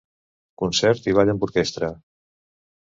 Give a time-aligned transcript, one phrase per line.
[0.61, 1.93] Concert i ball amb orquestra.